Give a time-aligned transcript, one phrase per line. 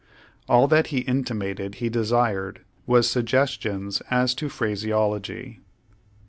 [0.49, 5.59] All that he intimated he desired was suggestions as to phraseology.